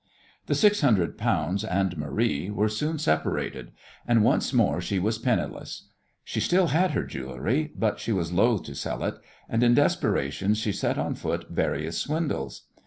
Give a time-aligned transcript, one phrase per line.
[0.47, 3.71] The six hundred pounds and Marie were soon separated,
[4.07, 5.89] and once more she was penniless.
[6.23, 10.55] She still had her jewellery, but she was loath to sell it, and in desperation
[10.55, 12.63] she set on foot various swindles.